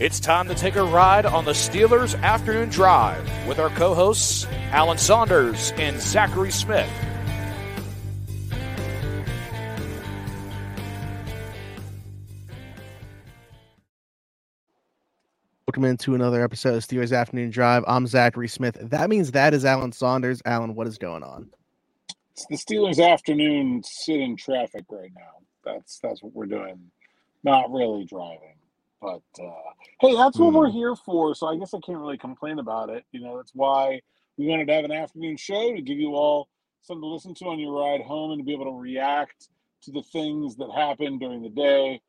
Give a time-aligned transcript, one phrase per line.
[0.00, 4.46] It's time to take a ride on the Steelers Afternoon Drive with our co hosts,
[4.70, 6.88] Alan Saunders and Zachary Smith.
[15.66, 17.82] Welcome into another episode of Steelers Afternoon Drive.
[17.88, 18.78] I'm Zachary Smith.
[18.80, 20.40] That means that is Alan Saunders.
[20.44, 21.50] Alan, what is going on?
[22.34, 25.42] It's the Steelers afternoon sit in traffic right now.
[25.64, 26.92] That's that's what we're doing.
[27.42, 28.47] Not really driving.
[29.00, 29.50] But uh,
[30.00, 31.34] hey, that's what we're here for.
[31.34, 33.04] So I guess I can't really complain about it.
[33.12, 34.00] You know, that's why
[34.36, 36.48] we wanted to have an afternoon show to give you all
[36.82, 39.48] something to listen to on your ride home and to be able to react
[39.82, 42.00] to the things that happen during the day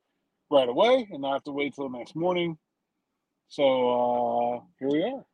[0.50, 2.58] right away and not have to wait till the next morning.
[3.50, 5.26] So uh, here we are.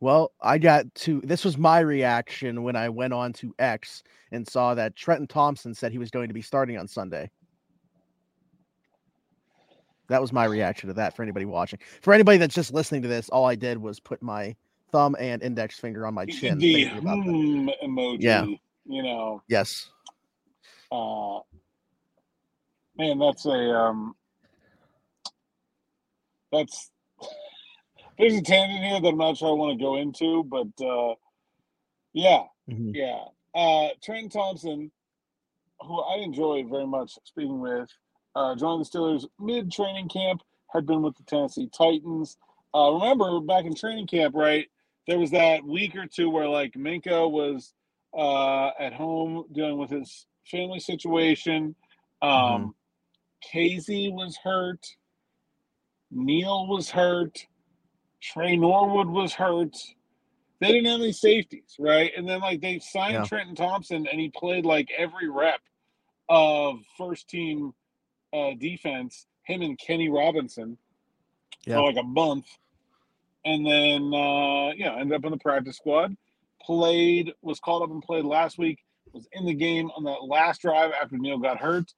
[0.00, 4.02] Well, I got to this was my reaction when I went on to X
[4.32, 7.30] and saw that Trenton Thompson said he was going to be starting on Sunday.
[10.08, 11.78] That was my reaction to that for anybody watching.
[12.02, 14.54] For anybody that's just listening to this, all I did was put my
[14.92, 16.58] thumb and index finger on my chin.
[16.58, 17.32] the thinking about that.
[17.32, 18.22] hmm emoji.
[18.22, 18.46] Yeah.
[18.86, 19.88] You know, Yes.
[20.92, 21.38] uh,
[22.98, 24.14] man, that's a um,
[26.52, 26.90] that's
[28.18, 31.14] there's a tangent here that I'm not sure I want to go into, but uh,
[32.12, 32.94] yeah, Mhm.
[32.94, 33.24] yeah.
[33.54, 34.90] Uh, Trent Thompson,
[35.80, 37.88] who I enjoy very much speaking with,
[38.34, 42.36] uh, joined the Steelers mid training camp, had been with the Tennessee Titans.
[42.74, 44.66] Uh, remember back in training camp, right?
[45.06, 47.72] There was that week or two where like Minkah was
[48.16, 51.74] uh, at home dealing with his family situation.
[52.22, 52.74] Um,
[53.52, 54.84] Kazee was hurt.
[56.10, 57.46] Neil was hurt.
[58.20, 59.76] Tre Norwood was hurt.
[60.60, 62.10] They didn't have any safeties, right?
[62.16, 63.24] And then like they signed Yeah.
[63.24, 65.60] Trenton Thompson, and he played like every rep
[66.28, 67.74] of first team
[68.34, 69.26] uh, defense.
[69.44, 70.76] Him and Kenny Robinson
[71.66, 71.76] Yeah.
[71.76, 72.46] for like a month,
[73.44, 76.16] and then uh, yeah, ended up in the practice squad.
[76.62, 78.78] Played was called up and played last week.
[79.12, 81.92] Was in the game on that last drive after Neil got hurt.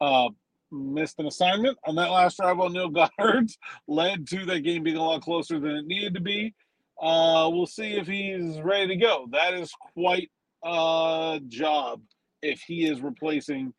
[0.00, 0.28] Uh,
[0.70, 3.50] missed an assignment on that last drive while Neil got hurt.
[3.88, 6.54] Led to that game being a lot closer than it needed to be.
[7.02, 9.26] Uh, we'll see if he's ready to go.
[9.32, 10.30] That is quite
[10.64, 12.00] a job
[12.40, 13.74] if he is replacing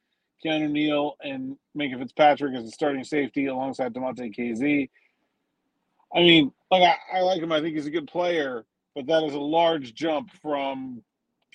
[0.45, 4.89] Keanu Neal and Minkah Fitzpatrick as a starting safety alongside Damontae Kazee.
[6.13, 7.51] I mean, like I, I like him.
[7.51, 11.01] I think he's a good player, but that is a large jump from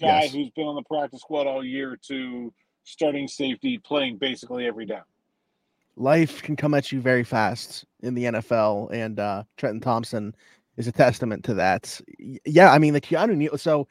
[0.00, 0.32] guy Yes.
[0.34, 2.52] who's been on the practice squad all year to
[2.84, 5.02] starting safety, playing basically every down.
[5.96, 10.34] Life can come at you very fast in the NFL, and uh, Trenton Thompson
[10.76, 12.00] is a testament to that.
[12.46, 13.58] Yeah, I mean the Keanu Neal.
[13.58, 13.86] So,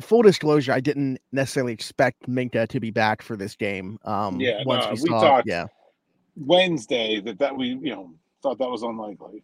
[0.00, 3.98] full disclosure, I didn't necessarily expect Minkah to be back for this game.
[4.04, 5.66] Um, Yeah, once no, we we saw, talked- yeah,
[6.36, 9.42] Wednesday that that we you know thought that was unlikely.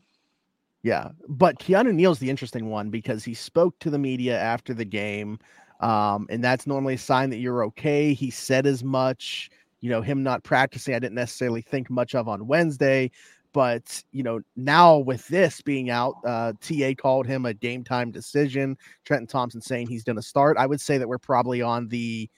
[0.82, 4.84] Yeah, but Keanu Neal's the interesting one because he spoke to the media after the
[4.84, 5.38] game,
[5.80, 8.14] um, and that's normally a sign that you're okay.
[8.14, 9.50] He said as much.
[9.80, 13.10] You know, him not practicing, I didn't necessarily think much of on Wednesday,
[13.56, 18.10] but you know, now with this being out, uh, TA called him a game time
[18.10, 18.76] decision.
[19.06, 20.58] Trenton Thompson saying he's going to start.
[20.58, 22.28] I would say that we're probably on the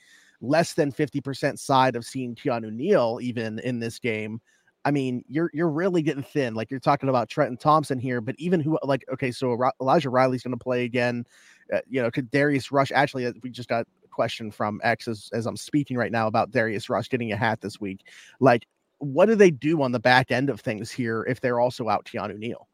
[0.41, 4.41] less than 50% side of seeing Keanu Neal even in this game.
[4.85, 6.55] I mean, you're you're really getting thin.
[6.55, 10.45] Like you're talking about Trenton Thompson here, but even who like okay, so Elijah Riley's
[10.45, 11.27] going to play again.
[11.75, 13.27] Uh, you know, could Darius Rush actually?
[13.27, 16.53] Uh, we just got a question from X as, as I'm speaking right now about
[16.53, 18.03] Darius Rush getting a hat this week.
[18.39, 18.69] Like,
[18.99, 22.05] what do they do on the back end of things here if they're also out
[22.05, 22.69] Keanu Neal?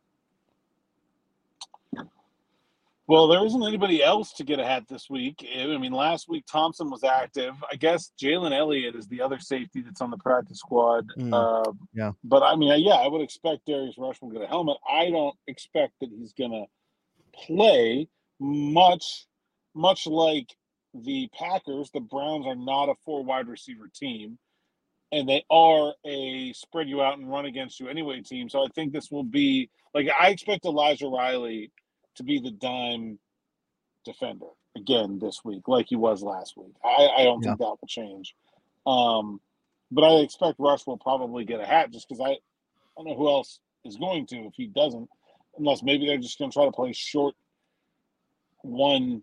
[3.06, 5.46] Well, there isn't anybody else to get a hat this week.
[5.54, 7.52] I mean, last week Thompson was active.
[7.70, 11.06] I guess Jalen Elliott is the other safety that's on the practice squad.
[11.18, 12.12] Mm, uh, yeah.
[12.24, 14.78] But I mean, yeah, I would expect Darius Rush will get a helmet.
[14.90, 16.64] I don't expect that he's going to
[17.34, 18.08] play
[18.40, 19.26] much,
[19.74, 20.56] much like
[20.94, 21.90] the Packers.
[21.90, 24.38] The Browns are not a four wide receiver team,
[25.12, 28.48] and they are a spread you out and run against you anyway team.
[28.48, 31.70] So I think this will be like I expect Elijah Riley
[32.16, 33.18] to be the dime
[34.04, 34.46] defender
[34.76, 36.74] again this week, like he was last week.
[36.84, 37.50] I, I don't yeah.
[37.50, 38.34] think that will change.
[38.86, 39.40] Um,
[39.90, 42.38] but I expect Rush will probably get a hat just because I, I
[42.96, 45.08] don't know who else is going to if he doesn't,
[45.58, 47.34] unless maybe they're just going to try to play short
[48.62, 49.22] one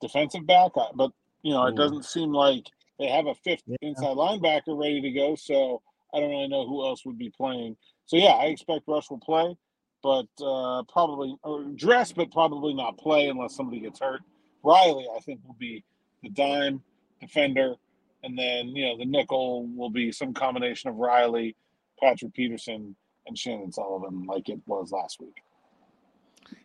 [0.00, 0.72] defensive back.
[0.94, 1.10] But
[1.42, 2.66] you know, it doesn't seem like
[3.02, 3.76] they have a fifth yeah.
[3.82, 5.34] inside linebacker ready to go.
[5.34, 5.82] So
[6.14, 7.76] I don't really know who else would be playing.
[8.06, 9.56] So yeah, I expect Rush will play
[10.02, 14.20] but uh, probably or dress, but probably not play unless somebody gets hurt.
[14.62, 15.84] Riley, I think, will be
[16.22, 16.82] the dime
[17.20, 17.74] defender,
[18.22, 21.56] and then you know the nickel will be some combination of Riley,
[22.00, 22.96] Patrick Peterson,
[23.26, 25.42] and Chandon Sullivan, like it was last week.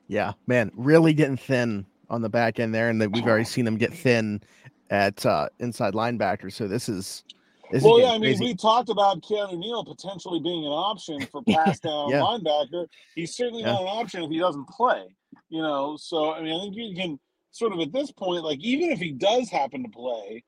[0.07, 3.65] Yeah, man, really getting thin on the back end there, and that we've already seen
[3.65, 4.41] them get thin
[4.89, 6.51] at uh, inside linebacker.
[6.51, 7.23] So this is
[7.71, 8.45] this well, yeah, I mean, crazy.
[8.45, 12.21] we talked about Keanu Neal potentially being an option for pass down yeah.
[12.21, 12.87] linebacker.
[13.15, 13.73] He's certainly yeah.
[13.73, 15.03] not an option if he doesn't play,
[15.49, 15.97] you know.
[15.99, 17.19] So, I mean, I think you can
[17.51, 20.43] sort of at this point, like, even if he does happen to play,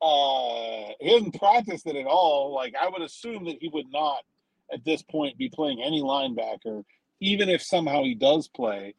[0.00, 2.54] uh, he hasn't practiced it at all.
[2.54, 4.22] Like, I would assume that he would not
[4.72, 6.84] at this point be playing any linebacker,
[7.20, 8.94] even if somehow he does play.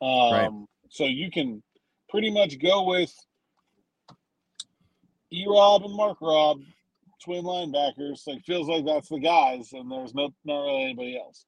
[0.00, 0.50] Um, right.
[0.88, 1.62] So you can
[2.08, 3.12] pretty much go with
[5.30, 6.60] E Rob and Mark Rob
[7.22, 8.26] twin linebackers.
[8.26, 11.44] Like feels like that's the guys, and there's no not really anybody else.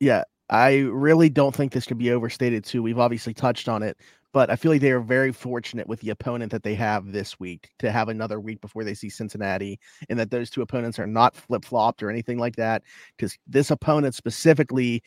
[0.00, 2.82] Yeah, I really don't think this could be overstated too.
[2.82, 3.96] We've obviously touched on it,
[4.32, 7.40] but I feel like they are very fortunate with the opponent that they have this
[7.40, 11.06] week to have another week before they see Cincinnati, and that those two opponents are
[11.06, 12.82] not flip flopped or anything like that.
[13.16, 15.02] Because this opponent specifically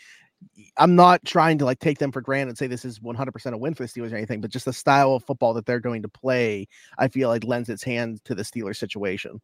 [0.77, 3.57] I'm not trying to like take them for granted and say this is 100% a
[3.57, 6.01] win for the Steelers or anything, but just the style of football that they're going
[6.03, 9.41] to play, I feel like lends its hand to the Steelers situation.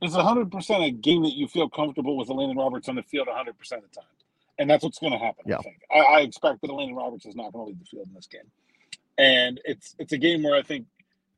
[0.00, 3.48] it's 100% a game that you feel comfortable with Elandon Roberts on the field 100%
[3.48, 4.04] of the time.
[4.58, 5.58] And that's what's going to happen, yeah.
[5.58, 5.80] I think.
[5.92, 8.26] I, I expect that Elandon Roberts is not going to leave the field in this
[8.26, 8.50] game.
[9.16, 10.86] And it's it's a game where I think,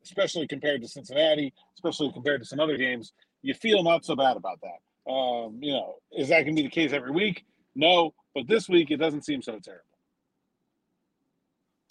[0.04, 3.12] especially compared to Cincinnati, especially compared to some other games,
[3.42, 4.80] you feel not so bad about that.
[5.08, 7.44] Um, you know, is that going to be the case every week?
[7.74, 9.84] No, but this week it doesn't seem so terrible.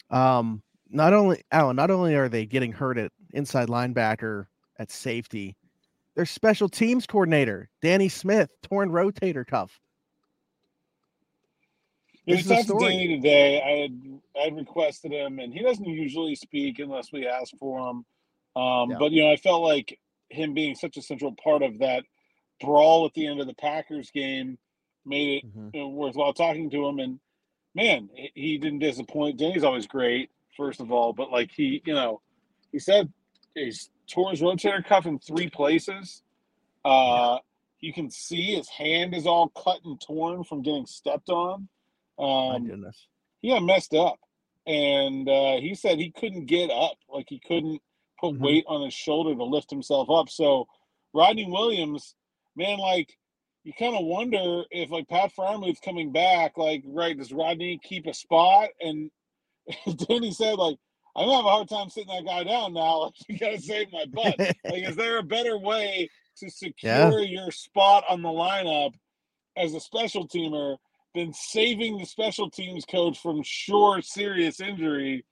[0.10, 5.55] Um, not only Alan, not only are they getting hurt at inside linebacker at safety,
[6.15, 9.79] their special teams coordinator, Danny Smith, torn rotator cuff.
[12.25, 13.62] Yeah, we talked to Danny today.
[13.62, 17.79] I had I had requested him, and he doesn't usually speak unless we ask for
[17.79, 18.05] him.
[18.55, 18.98] Um, yeah.
[19.00, 19.98] But you know, I felt like
[20.29, 22.03] him being such a central part of that
[22.61, 24.57] brawl at the end of the Packers game
[25.05, 25.95] made it mm-hmm.
[25.95, 26.99] worthwhile talking to him.
[26.99, 27.19] And
[27.73, 29.37] man, he didn't disappoint.
[29.37, 32.21] Danny's always great, first of all, but like he, you know,
[32.71, 33.11] he said
[33.55, 36.23] he's tore his rotator cuff in three places.
[36.83, 37.37] Uh,
[37.79, 41.67] you can see his hand is all cut and torn from getting stepped on.
[42.17, 43.07] Um, My goodness.
[43.41, 44.19] He got messed up.
[44.67, 46.97] And uh, he said he couldn't get up.
[47.11, 47.81] Like he couldn't
[48.19, 48.43] put mm-hmm.
[48.43, 50.29] weight on his shoulder to lift himself up.
[50.29, 50.67] So
[51.13, 52.15] Rodney Williams,
[52.59, 53.17] man, like
[53.63, 58.05] you kind of wonder if like Pat Freiermuth's coming back, like, right, does Rodney keep
[58.05, 58.69] a spot?
[58.79, 59.09] And
[60.07, 60.77] Danny said, like,
[61.15, 62.99] I'm gonna have a hard time sitting that guy down now.
[62.99, 64.37] Like, you gotta save my butt.
[64.65, 67.19] like, is there a better way to secure yeah.
[67.19, 68.93] your spot on the lineup
[69.57, 70.77] as a special teamer
[71.15, 75.25] than saving the special teams coach from sure serious injury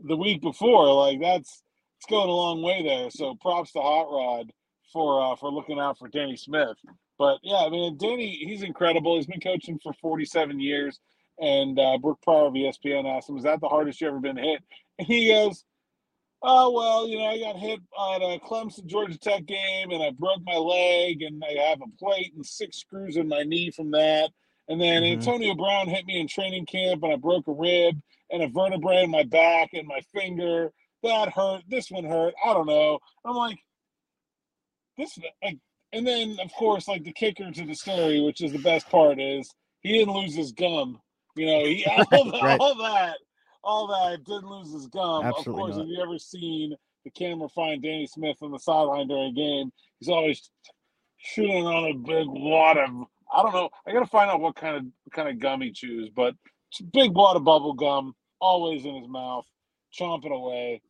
[0.00, 0.92] the week before?
[0.92, 1.62] Like, that's
[1.98, 3.10] it's going a long way there.
[3.10, 4.52] So props to Hot Rod
[4.94, 6.78] for uh, for looking out for Danny Smith.
[7.18, 9.16] But yeah, I mean, Danny, he's incredible.
[9.16, 10.98] He's been coaching for 47 years.
[11.40, 14.36] And uh, Brooke Pryor of ESPN asked him, "Is that the hardest you ever been
[14.36, 14.62] hit?"
[14.98, 15.64] And he goes,
[16.42, 20.10] "Oh well, you know, I got hit on a Clemson Georgia Tech game, and I
[20.10, 23.90] broke my leg, and I have a plate and six screws in my knee from
[23.90, 24.30] that."
[24.68, 25.18] And then mm-hmm.
[25.18, 29.02] Antonio Brown hit me in training camp, and I broke a rib and a vertebrae
[29.02, 30.72] in my back and my finger.
[31.02, 31.62] That hurt.
[31.68, 32.34] This one hurt.
[32.44, 32.98] I don't know.
[33.24, 33.58] I'm like,
[34.96, 35.58] this like
[35.92, 39.20] and then of course like the kicker to the story which is the best part
[39.20, 41.00] is he didn't lose his gum
[41.36, 42.60] you know he all, that, right.
[42.60, 43.16] all that
[43.62, 45.80] all that didn't lose his gum Absolutely of course not.
[45.80, 46.74] have you ever seen
[47.04, 50.50] the camera find danny smith on the sideline during a game he's always
[51.18, 52.90] shooting on a big wad of
[53.34, 55.70] i don't know i gotta find out what kind of what kind of gum he
[55.70, 56.34] chews but
[56.92, 59.46] big wad of bubble gum always in his mouth
[59.98, 60.82] chomping away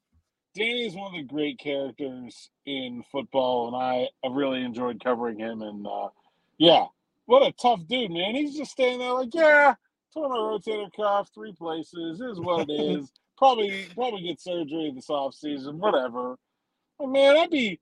[0.54, 5.38] Danny is one of the great characters in football, and I have really enjoyed covering
[5.38, 5.62] him.
[5.62, 6.08] And uh,
[6.58, 6.86] yeah,
[7.26, 8.34] what a tough dude, man.
[8.34, 9.74] He's just standing there like, yeah,
[10.12, 12.20] tore my rotator cuff, three places.
[12.20, 13.10] Is what it is.
[13.36, 16.36] probably probably get surgery this off season, whatever.
[16.98, 17.80] But man, I'd be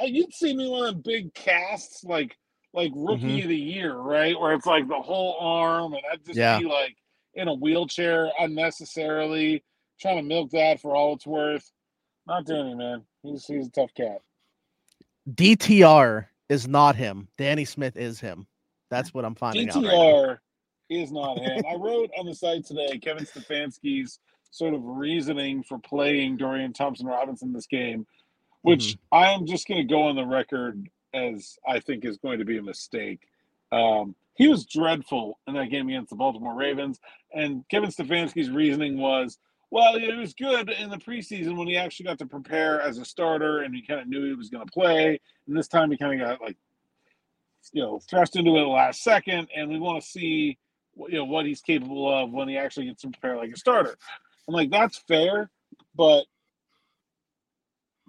[0.00, 2.36] uh, you'd see me one of big casts like
[2.72, 3.42] like rookie mm-hmm.
[3.42, 4.38] of the year, right?
[4.38, 6.58] Where it's like the whole arm, and I'd just yeah.
[6.58, 6.96] be like
[7.34, 9.64] in a wheelchair unnecessarily,
[10.00, 11.70] trying to milk that for all it's worth.
[12.26, 13.02] Not Danny, man.
[13.22, 14.22] He's he's a tough cat.
[15.30, 17.28] DTR is not him.
[17.38, 18.46] Danny Smith is him.
[18.90, 19.82] That's what I'm finding DTR out.
[19.84, 20.38] DTR right
[20.90, 21.62] is not him.
[21.68, 24.18] I wrote on the site today Kevin Stefanski's
[24.50, 28.06] sort of reasoning for playing Dorian Thompson Robinson this game,
[28.62, 29.14] which mm-hmm.
[29.14, 32.44] I am just going to go on the record as I think is going to
[32.44, 33.20] be a mistake.
[33.72, 36.98] Um, he was dreadful in that game against the Baltimore Ravens,
[37.32, 39.38] and Kevin Stefanski's reasoning was
[39.70, 43.04] well, it was good in the preseason when he actually got to prepare as a
[43.04, 45.20] starter and he kind of knew he was going to play.
[45.46, 46.56] And this time he kind of got like,
[47.72, 49.48] you know, thrust into it last second.
[49.54, 50.58] And we want to see,
[50.96, 53.96] you know, what he's capable of when he actually gets to prepare like a starter.
[54.48, 55.50] I'm like, that's fair,
[55.94, 56.24] but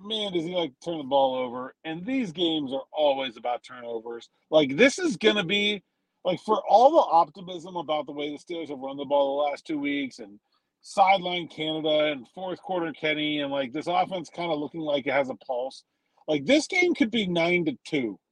[0.03, 1.75] man, does he like turn the ball over?
[1.83, 4.29] And these games are always about turnovers.
[4.49, 5.83] Like this is going to be
[6.25, 9.51] like for all the optimism about the way the Steelers have run the ball the
[9.51, 10.39] last two weeks and
[10.81, 15.13] sideline Canada and fourth quarter Kenny, and like this offense kind of looking like it
[15.13, 15.83] has a pulse.
[16.27, 18.19] Like this game could be nine to two.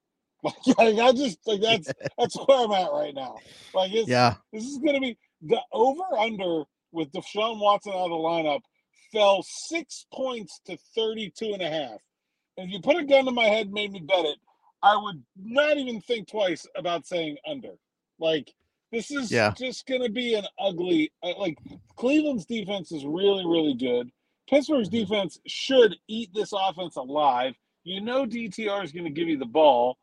[0.77, 3.35] Like, I just like that's that's where I'm at right now.
[3.73, 6.63] Like it's, yeah, this is gonna be the over under
[6.93, 8.61] with Deshaun Watson out of the lineup
[9.11, 11.99] fell six points to 32 and a half.
[12.57, 14.37] And if you put a gun to my head, and made me bet it,
[14.81, 17.73] I would not even think twice about saying under.
[18.19, 18.53] Like
[18.91, 19.53] this is yeah.
[19.57, 21.11] just going to be an ugly.
[21.21, 21.57] Uh, like
[21.95, 24.09] Cleveland's defense is really, really good.
[24.49, 27.53] Pittsburgh's defense should eat this offense alive.
[27.83, 29.97] You know DTR is going to give you the ball.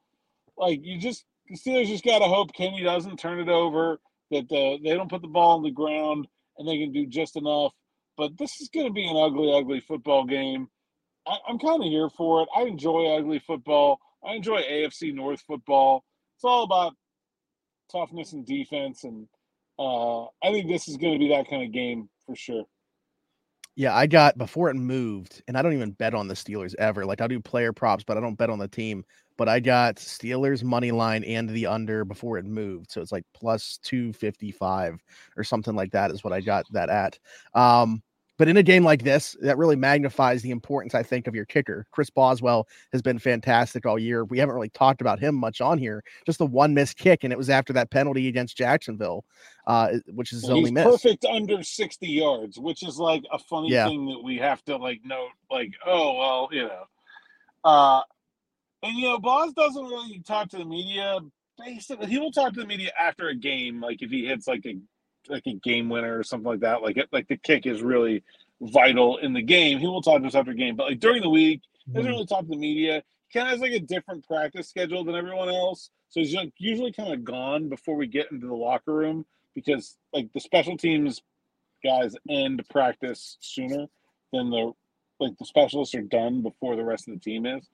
[0.57, 3.99] Like you just the Steelers just got to hope Kenny doesn't turn it over.
[4.31, 6.27] That the, they don't put the ball on the ground
[6.59, 7.73] and they can do just enough.
[8.17, 10.69] But this is going to be an ugly, ugly football game.
[11.27, 12.49] I, I'm kind of here for it.
[12.57, 14.01] I enjoy ugly football.
[14.27, 16.05] I enjoy AFC North football.
[16.37, 16.95] It's all about
[17.91, 19.27] toughness and defense, and
[19.79, 22.65] uh, I think this is going to be that kind of game for sure.
[23.79, 27.05] Yeah, I got before it moved, and I don't even bet on the Steelers ever.
[27.05, 29.05] Like I do player props, but I don't bet on the team.
[29.37, 33.25] But I got Steelers money line and the under before it moved, so it's like
[33.35, 34.99] plus two fifty five
[35.37, 37.19] or something like that is what I got that at.
[37.53, 38.03] Um,
[38.39, 41.45] but in a game like this, that really magnifies the importance, I think, of your
[41.45, 41.87] kicker.
[41.91, 44.25] Chris Boswell has been fantastic all year.
[44.25, 46.05] We haven't really talked about him much on here.
[46.27, 49.25] Just the one missed kick, and it was after that penalty against Jacksonville,
[49.67, 50.85] uh, which is his only miss.
[50.85, 53.87] Perfect under sixty yards, which is like a funny yeah.
[53.87, 55.31] thing that we have to like note.
[55.51, 56.85] Like, oh well, you know.
[57.65, 58.03] Uh,
[58.83, 61.19] and you know, Boz doesn't really talk to the media.
[61.59, 64.65] Basically, he will talk to the media after a game, like if he hits like
[64.67, 64.77] a
[65.29, 66.83] like a game winner or something like that.
[66.83, 68.23] Like it, like the kick is really
[68.61, 69.79] vital in the game.
[69.79, 72.15] He will talk to us after game, but like during the week, he doesn't mm-hmm.
[72.15, 73.03] really talk to the media.
[73.29, 76.53] He kind of has like a different practice schedule than everyone else, so he's like
[76.59, 80.77] usually kind of gone before we get into the locker room because like the special
[80.77, 81.21] teams
[81.85, 83.87] guys end practice sooner
[84.33, 84.73] than the
[85.19, 87.67] like the specialists are done before the rest of the team is.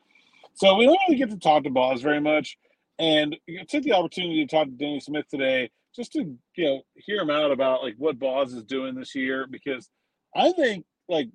[0.54, 2.58] So we don't really get to talk to Boz very much.
[2.98, 6.82] And I took the opportunity to talk to Danny Smith today just to you know
[6.94, 9.88] hear him out about like what Boz is doing this year because
[10.34, 11.28] I think like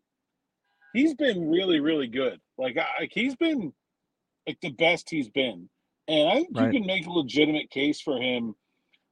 [0.93, 2.39] he's been really really good.
[2.57, 3.73] Like like he's been
[4.47, 5.69] like the best he's been,
[6.07, 6.73] and I think right.
[6.73, 8.55] you can make a legitimate case for him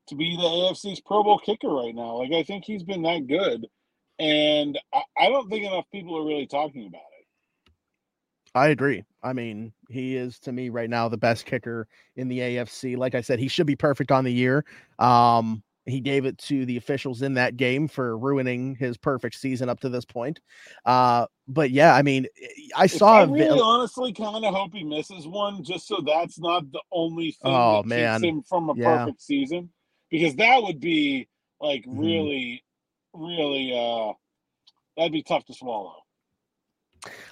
[0.08, 2.18] to be the AFC's Pro Bowl kicker right now.
[2.18, 3.68] Like I think he's been that good,
[4.20, 7.15] and I, I don't think enough people are really talking about it.
[8.56, 9.04] I agree.
[9.22, 12.96] I mean, he is to me right now the best kicker in the AFC.
[12.96, 14.64] Like I said, he should be perfect on the year.
[14.98, 19.68] Um, he gave it to the officials in that game for ruining his perfect season
[19.68, 20.40] up to this point.
[20.86, 22.28] Uh, but yeah, I mean,
[22.76, 23.20] I saw.
[23.20, 27.32] I really honestly kind of hope he misses one, just so that's not the only
[27.32, 28.22] thing oh, that man.
[28.22, 28.98] keeps him from a yeah.
[28.98, 29.70] perfect season,
[30.10, 31.28] because that would be
[31.60, 32.00] like mm-hmm.
[32.00, 32.64] really,
[33.14, 34.14] really, uh,
[34.98, 36.05] that'd be tough to swallow.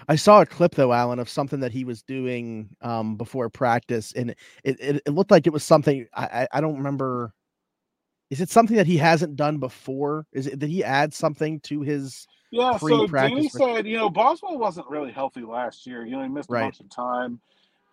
[0.08, 4.14] I saw a clip though, Alan, of something that he was doing um, before practice,
[4.14, 4.32] and
[4.64, 7.34] it, it, it looked like it was something I, I don't remember
[8.34, 10.26] is it something that he hasn't done before?
[10.34, 12.78] Is it did he add something to his yeah?
[12.78, 16.04] So Danny said, you know, Boswell wasn't really healthy last year.
[16.04, 16.64] You know, he missed a right.
[16.64, 17.40] bunch of time,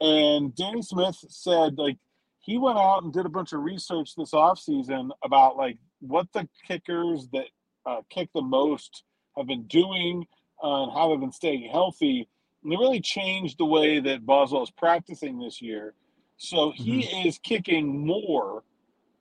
[0.01, 1.99] and Danny Smith said like
[2.39, 6.49] he went out and did a bunch of research this offseason about like what the
[6.67, 7.47] kickers that
[7.85, 9.05] uh, kick the most
[9.37, 10.27] have been doing
[10.63, 12.29] uh, and how they've been staying healthy.
[12.63, 15.95] And they really changed the way that Boswell is practicing this year.
[16.37, 17.29] So he mm-hmm.
[17.29, 18.63] is kicking more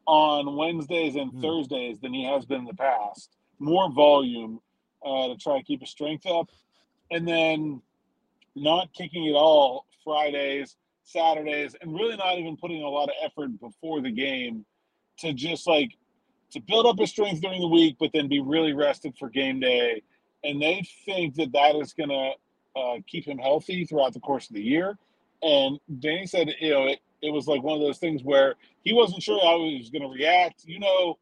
[0.06, 1.42] on Wednesdays and mm.
[1.42, 3.38] Thursdays than he has been in the past.
[3.60, 4.60] More volume
[5.06, 6.50] uh, to try to keep his strength up,
[7.12, 7.82] and then
[8.56, 13.60] not kicking at all Fridays, Saturdays, and really not even putting a lot of effort
[13.60, 14.66] before the game
[15.20, 15.92] to just like
[16.52, 19.60] to build up his strength during the week, but then be really rested for game
[19.60, 20.02] day.
[20.44, 22.32] And they think that that is going to
[22.80, 24.98] uh, keep him healthy throughout the course of the year.
[25.42, 28.94] And Danny said, you know, it, it was like one of those things where he
[28.94, 30.64] wasn't sure how he was going to react.
[30.66, 31.18] You know,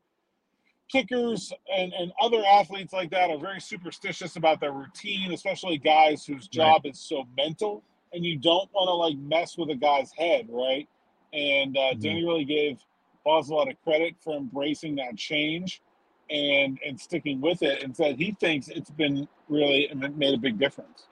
[0.91, 6.25] kickers and, and other athletes like that are very superstitious about their routine, especially guys
[6.25, 6.93] whose job right.
[6.93, 7.83] is so mental.
[8.13, 10.87] And you don't want to like mess with a guy's head, right?
[11.33, 12.01] And uh, mm-hmm.
[12.01, 12.79] Danny really gave
[13.25, 15.81] Boz a lot of credit for embracing that change
[16.29, 20.59] and and sticking with it, and said he thinks it's been really made a big
[20.59, 21.07] difference.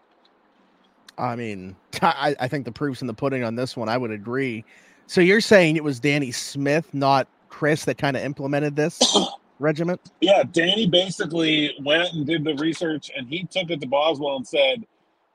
[1.17, 3.89] I mean, I, I think the proof's in the pudding on this one.
[3.89, 4.65] I would agree.
[5.07, 8.99] So you're saying it was Danny Smith, not Chris, that kind of implemented this
[9.59, 10.01] regiment?
[10.21, 14.47] Yeah, Danny basically went and did the research, and he took it to Boswell and
[14.47, 14.85] said,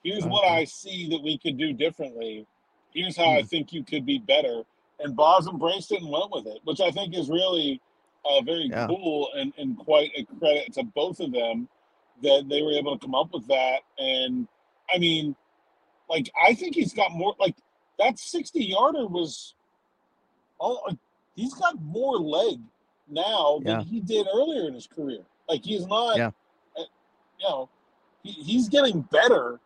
[0.03, 2.47] "Here's what I see that we could do differently.
[2.93, 3.47] Here's how I hmm.
[3.47, 4.63] think you could be better."
[4.99, 7.81] And Bos embraced it and went with it, which I think is really
[8.25, 8.87] uh, very yeah.
[8.87, 11.69] cool and, and quite a credit to both of them
[12.23, 13.81] that they were able to come up with that.
[13.99, 14.47] And
[14.93, 15.35] I mean,
[16.09, 17.35] like I think he's got more.
[17.39, 17.57] Like
[17.99, 19.55] that sixty yarder was,
[20.61, 20.81] oh,
[21.35, 22.59] he's got more leg
[23.09, 23.85] now than yeah.
[23.85, 25.21] he did earlier in his career.
[25.49, 26.31] Like he's not, yeah.
[26.79, 26.83] Uh,
[27.39, 27.69] you know,
[28.23, 29.61] he, he's getting better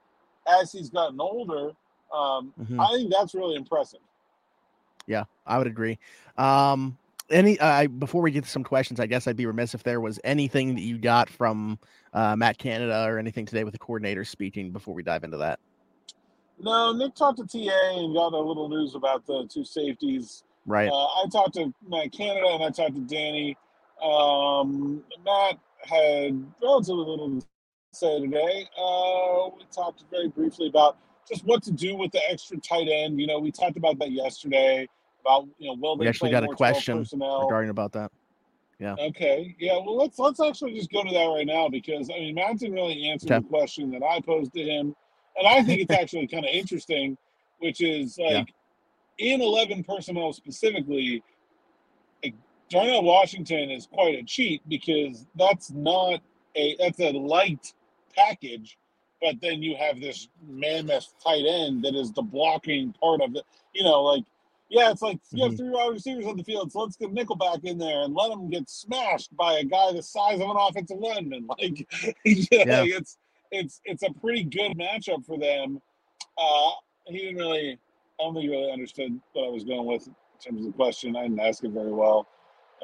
[0.47, 1.73] as he's gotten older.
[2.15, 2.81] Um, mm-hmm.
[2.81, 4.01] I think that's really impressive.
[5.07, 5.99] Yeah, I would agree.
[6.39, 6.97] Um,
[7.31, 10.01] any uh, before we get to some questions, I guess I'd be remiss if there
[10.01, 11.79] was anything that you got from
[12.13, 15.59] uh, Matt Canada or anything today with the coordinator speaking before we dive into that.
[16.61, 20.45] No, Nick talked to TA and got a little news about the two safeties.
[20.67, 20.89] Right.
[20.89, 23.57] Uh, I talked to Matt Canada and I talked to Danny.
[24.03, 27.47] Um, Matt had relatively little to
[27.93, 28.69] say today.
[28.79, 30.97] Uh, we talked very briefly about
[31.29, 33.21] just what to do with the extra tight end.
[33.21, 34.89] You know, we talked about that yesterday.
[35.25, 38.13] About you know, will we actually got a question regarding about that?
[38.79, 38.97] Yeah.
[38.99, 39.57] Okay.
[39.59, 39.75] Yeah.
[39.75, 42.75] Well, let's let's actually just go to that right now because I mean, Matt didn't
[42.75, 43.43] really answer okay.
[43.43, 44.95] the question that I posed to him
[45.37, 47.17] and I think it's actually kind of interesting,
[47.59, 48.53] which is like
[49.19, 49.35] yeah.
[49.35, 51.23] in 11 personnel specifically,
[52.23, 52.35] like,
[52.71, 56.21] Darnell Washington is quite a cheat because that's not
[56.57, 57.73] a that's a light
[58.17, 58.79] package,
[59.21, 63.45] but then you have this mammoth tight end that is the blocking part of it.
[63.73, 64.25] You know, like
[64.75, 65.59] yeah, it's like you have mm-hmm.
[65.59, 68.51] three wide receivers on the field, so let's get Nickelback in there and let him
[68.51, 71.47] get smashed by a guy the size of an offensive lineman.
[71.59, 71.87] Like,
[72.25, 72.81] yeah, yeah.
[72.81, 73.19] Like it's
[73.53, 75.81] it's it's a pretty good matchup for them.
[76.37, 76.71] Uh,
[77.07, 77.79] he didn't really,
[78.19, 80.73] I don't think he really understood what I was going with in terms of the
[80.73, 81.15] question.
[81.15, 82.27] I didn't ask it very well,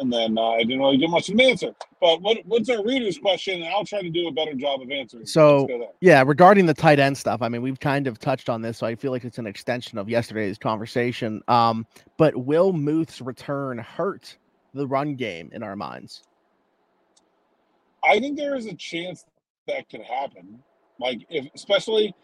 [0.01, 1.73] and then uh, I didn't really get much of an answer.
[2.01, 3.63] But what, what's our reader's question?
[3.63, 5.27] I'll try to do a better job of answering.
[5.27, 5.69] So
[6.01, 8.87] yeah, regarding the tight end stuff, I mean we've kind of touched on this, so
[8.87, 11.43] I feel like it's an extension of yesterday's conversation.
[11.49, 11.87] Um,
[12.17, 14.37] but will Muth's return hurt
[14.75, 16.23] the run game in our minds?
[18.03, 19.25] I think there is a chance
[19.69, 20.63] that could happen.
[20.99, 22.15] Like if especially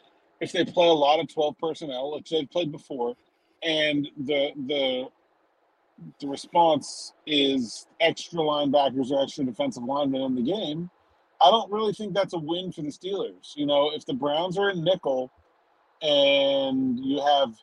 [0.40, 3.14] if they play a lot of 12 personnel, which they've played before,
[3.62, 5.08] and the the
[6.20, 10.90] the response is extra linebackers or extra defensive linemen in the game,
[11.40, 13.56] I don't really think that's a win for the Steelers.
[13.56, 15.30] You know, if the Browns are in nickel
[16.02, 17.54] and you have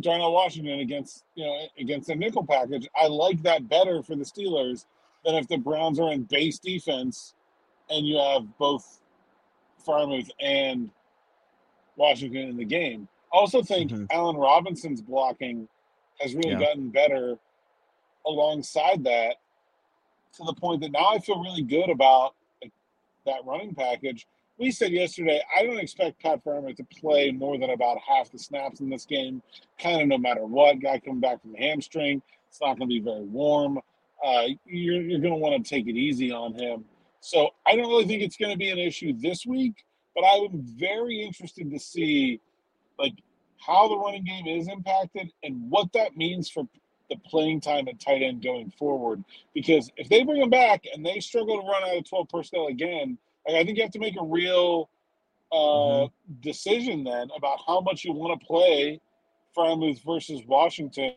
[0.00, 4.24] Darnell Washington against you know against a nickel package, I like that better for the
[4.24, 4.86] Steelers
[5.24, 7.34] than if the Browns are in base defense
[7.90, 9.00] and you have both
[9.86, 10.90] Freiermuth and
[11.96, 13.08] Washington in the game.
[13.32, 14.06] I also think Mhm.
[14.10, 15.68] Allen Robinson's blocking
[16.20, 16.60] has really Yeah.
[16.60, 17.38] gotten better
[18.26, 19.36] alongside that
[20.36, 22.72] to the point that now I feel really good about like,
[23.26, 24.26] that running package.
[24.56, 28.38] We said yesterday, I don't expect Pat Farmer to play more than about half the
[28.38, 29.42] snaps in this game,
[29.78, 30.80] kind of no matter what.
[30.80, 33.80] Guy coming back from the hamstring, it's not going to be very warm.
[34.24, 36.84] Uh, you're you're going to want to take it easy on him.
[37.20, 40.62] So I don't really think it's going to be an issue this week, but I'm
[40.62, 42.40] very interested to see
[42.98, 43.14] like
[43.64, 46.66] how the running game is impacted and what that means for
[47.10, 49.22] the playing time at tight end going forward.
[49.54, 52.66] Because if they bring him back and they struggle to run out of 12 personnel
[52.68, 54.88] again, like I think you have to make a real
[55.52, 56.08] uh,
[56.40, 59.00] decision then about how much you want to play
[59.56, 61.14] Freiermuth versus Washington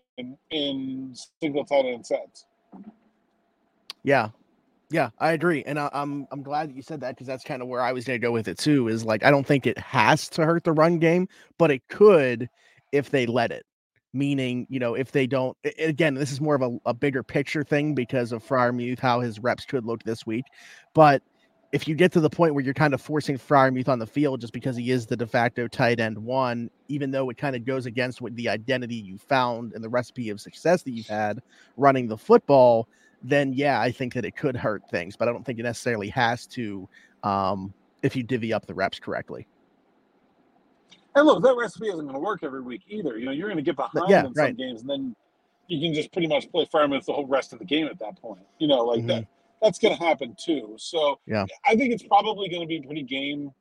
[0.51, 2.45] in single tight end sets.
[4.03, 4.29] Yeah.
[4.89, 7.62] Yeah, I agree, and I, I'm I'm glad that you said that because that's kind
[7.62, 8.88] of where I was going to go with it too.
[8.88, 12.50] Is like I don't think it has to hurt the run game, but it could
[12.93, 13.65] if they let it.
[14.13, 15.58] Meaning, you know, if they don't.
[15.78, 19.39] Again, this is more of a, a bigger picture thing because of Freiermuth, how his
[19.39, 20.45] reps could look this week.
[20.93, 21.21] But
[21.73, 24.39] if you get to the point where you're kind of forcing Freiermuth on the field
[24.39, 27.65] just because he is the de facto tight end one, even though it kind of
[27.65, 31.39] goes against what the identity you found and the recipe of success that you've had
[31.76, 32.88] running the football,
[33.21, 36.10] then yeah, I think that it could hurt things, but I don't think it necessarily
[36.10, 36.88] has to
[37.23, 39.47] um, if you divvy up the reps correctly.
[41.15, 43.17] And look, that recipe isn't going to work every week either.
[43.17, 45.15] You know, you're going to get behind yeah, in some games, and then
[45.67, 48.21] you can just pretty much play Freiermuth the whole rest of the game at that
[48.21, 48.45] point.
[48.60, 49.08] You know, like Mhm.
[49.08, 49.27] that.
[49.62, 50.75] That's going to happen too.
[50.77, 51.45] So Yeah.
[51.65, 53.51] I think it's probably going to be pretty game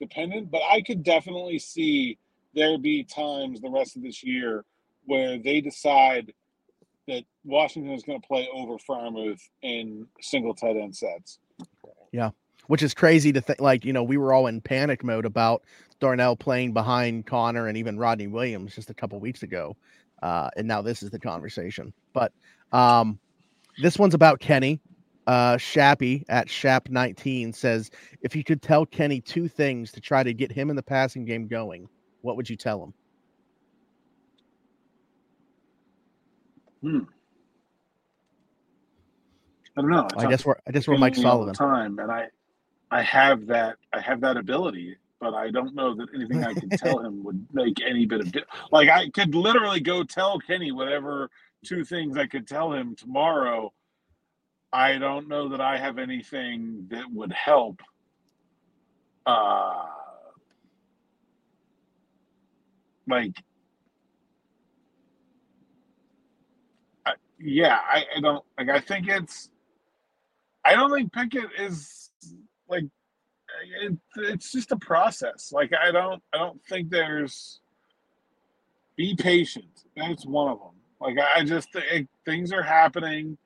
[0.00, 2.16] dependent, but I could definitely see
[2.54, 4.64] there be times the rest of this year
[5.04, 6.32] where they decide
[7.08, 11.38] that Washington is going to play over Freiermuth in single tight end sets.
[12.12, 12.30] Yeah,
[12.66, 13.60] which is crazy to think.
[13.60, 15.62] Like you know, we were all in panic mode about
[16.00, 19.76] Darnell playing behind Connor and even Rodney Williams just a couple weeks ago,
[20.22, 21.92] uh, and now this is the conversation.
[22.12, 22.32] But
[22.72, 23.18] um,
[23.80, 24.80] this one's about Kenny.
[25.26, 30.34] Uh, Shappy at Shap19 says, if you could tell Kenny two things to try to
[30.34, 31.88] get him in the passing game going,
[32.22, 32.92] what would you tell him?
[39.76, 40.08] I don't know.
[40.16, 41.54] I guess we're I guess we're Mike Sullivan.
[41.54, 42.26] time, and I,
[42.90, 43.76] I have that.
[43.92, 47.46] I have that ability, but I don't know that anything I could tell him would
[47.52, 48.88] make any bit of di- like.
[48.88, 51.30] I could literally go tell Kenny whatever
[51.64, 53.72] two things I could tell him tomorrow.
[54.72, 57.80] I don't know that I have anything that would help.
[59.26, 59.84] Uh,
[63.06, 63.36] like,
[67.06, 68.68] I, yeah, I, I don't like.
[68.68, 69.50] I think it's.
[70.64, 72.10] I don't think Pickett is
[72.68, 72.84] like.
[73.82, 75.52] It, it's just a process.
[75.52, 76.22] Like I don't.
[76.32, 77.60] I don't think there's.
[78.96, 79.84] Be patient.
[79.96, 80.74] That's one of them.
[81.00, 83.36] Like I I just think things are happening.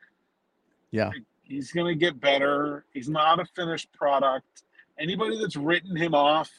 [0.90, 1.10] Yeah.
[1.42, 2.84] He's gonna get better.
[2.92, 4.64] He's not a finished product.
[4.98, 6.50] Anybody that's written him off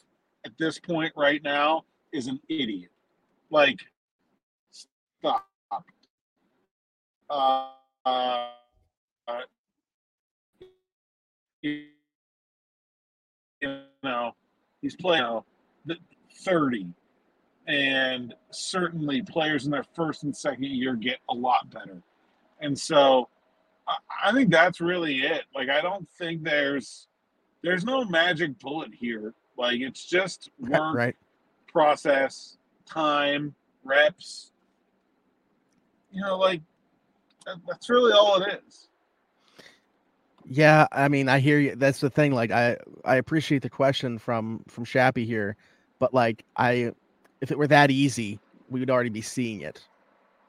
[0.44, 2.90] at this point right now is an idiot.
[3.50, 3.80] Like,
[4.70, 5.46] stop.
[7.30, 7.70] Uh,
[8.04, 8.48] uh,
[11.62, 11.86] you
[14.02, 14.32] know,
[14.80, 15.96] he's playing you know,
[16.44, 16.86] 30.
[17.66, 22.02] And certainly players in their first and second year get a lot better.
[22.60, 23.28] And so
[24.24, 25.44] I, think that's really it.
[25.54, 27.08] Like I don't think there's
[27.62, 29.34] there's no magic bullet here.
[29.56, 31.16] Like it's just work, right.
[31.70, 34.52] process, time, reps.
[36.10, 36.62] You know, like
[37.66, 38.88] that's really all it is.
[40.44, 41.76] Yeah, I mean, I hear you.
[41.76, 42.32] That's the thing.
[42.32, 45.56] Like, I I appreciate the question from from Shappy here,
[46.00, 46.92] but like, I
[47.40, 49.80] if it were that easy, we would already be seeing it.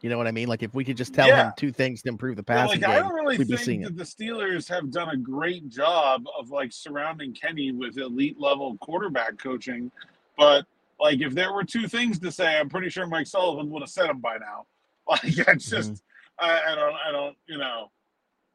[0.02, 0.48] You know what I mean?
[0.48, 1.48] Like, if we could just tell Yeah.
[1.48, 3.82] him two things to improve the Yeah, passing like I don't really we'd be seeing
[3.82, 3.98] think it.
[3.98, 8.78] that the Steelers have done a great job of like surrounding Kenny with elite level
[8.78, 9.92] quarterback coaching,
[10.38, 10.66] but
[11.00, 13.90] like if there were two things to say, I'm pretty sure Mike Sullivan would have
[13.90, 14.66] said them by now.
[15.10, 16.09] Like that's just Mm-hmm.
[16.41, 17.91] I, I don't I don't you know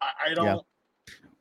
[0.00, 0.64] I, I don't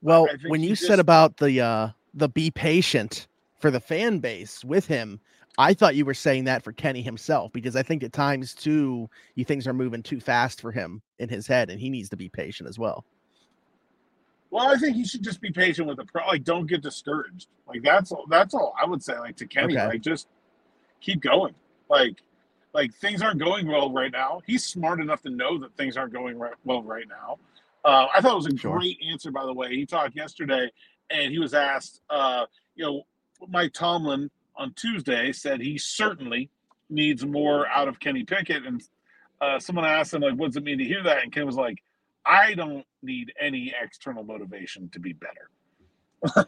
[0.01, 3.27] Well, I when he you said about the uh the be patient
[3.60, 5.19] for the fan base with him,
[5.58, 9.10] I thought you were saying that for Kenny himself because I think at times too,
[9.36, 12.17] you things are moving too fast for him in his head, and he needs to
[12.17, 13.06] be patient as well.
[14.49, 16.27] Well, I think he should just be patient with the pro.
[16.27, 17.47] Like, don't get discouraged.
[17.67, 18.25] Like that's all.
[18.29, 19.17] That's all I would say.
[19.17, 19.88] Like to Kenny, Okay.
[19.88, 20.27] like just
[21.01, 21.56] keep going.
[21.89, 22.17] Like,
[22.74, 24.42] like things aren't going well right now.
[24.46, 27.38] He's smart enough to know that things aren't going right, well right now.
[27.86, 28.78] Uh, I thought it was a Sure.
[28.80, 29.76] great answer, by the way.
[29.76, 30.72] He talked yesterday,
[31.10, 33.04] and he was asked, uh, you know,
[33.48, 36.50] Mike Tomlin on Tuesday said he certainly
[36.90, 38.66] needs more out of Kenny Pickett.
[38.66, 38.82] And
[39.42, 41.24] uh, someone asked him, like, what does it mean to hear that?
[41.24, 41.84] And Ken was like,
[42.26, 45.50] I don't need any external motivation to be better.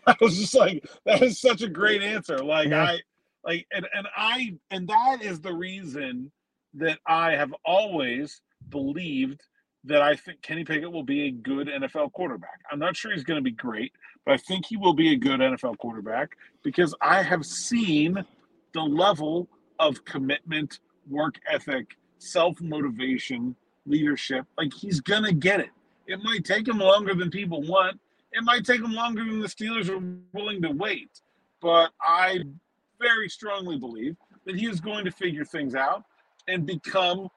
[0.08, 2.38] I was just like, that is such a great answer.
[2.38, 2.84] Like, yeah.
[2.84, 3.00] I,
[3.46, 6.32] like, and, and I, and that is the reason
[6.74, 9.42] that I have always believed
[9.86, 12.60] that I think Kenny Pickett will be a good NFL quarterback.
[12.72, 13.94] I'm not sure he's going to be great,
[14.26, 16.32] but I think he will be a good NFL quarterback
[16.64, 18.26] because I have seen
[18.74, 19.48] the level
[19.80, 23.56] of commitment, work ethic, self motivation,
[23.86, 24.46] leadership.
[24.58, 25.70] Like he's going to get it.
[26.08, 28.00] It might take him longer than people want.
[28.32, 30.04] It might take him longer than the Steelers are
[30.34, 31.10] willing to wait.
[31.62, 32.44] But I
[33.00, 36.04] very strongly believe that he is going to figure things out
[36.48, 37.30] and become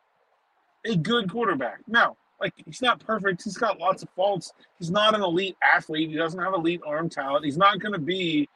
[0.85, 1.81] a good quarterback.
[1.87, 3.43] Now, like he's not perfect.
[3.43, 4.53] He's got lots of faults.
[4.79, 6.11] He's not an elite athlete.
[6.11, 7.45] He doesn't have elite arm talent.
[7.45, 8.49] He's not going to be